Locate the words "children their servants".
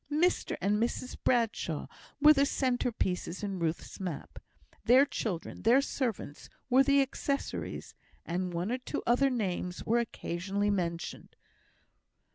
5.05-6.49